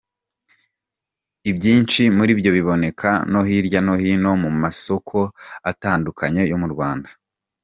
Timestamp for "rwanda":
6.73-7.09